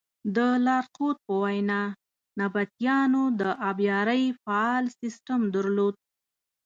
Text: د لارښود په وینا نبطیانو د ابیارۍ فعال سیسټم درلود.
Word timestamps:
د 0.35 0.37
لارښود 0.65 1.17
په 1.25 1.33
وینا 1.43 1.81
نبطیانو 2.39 3.23
د 3.39 3.43
ابیارۍ 3.69 4.23
فعال 4.43 4.85
سیسټم 4.99 5.41
درلود. 5.55 5.95